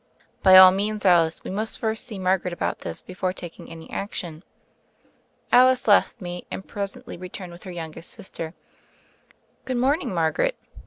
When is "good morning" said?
9.63-10.11